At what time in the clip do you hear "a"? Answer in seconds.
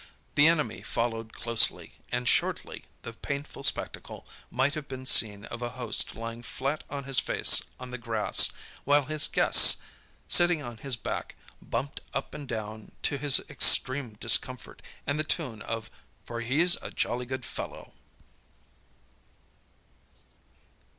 5.61-5.69, 16.77-16.89